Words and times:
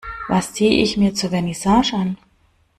Was 0.29 0.51
ziehe 0.53 0.81
ich 0.81 0.97
mir 0.97 1.13
zur 1.13 1.29
Vernissage 1.29 1.93
an? 1.95 2.17